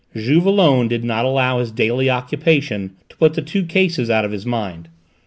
[0.15, 4.31] Juve alone did not allow his daily occupation to put the two cases out of
[4.31, 4.87] his mind.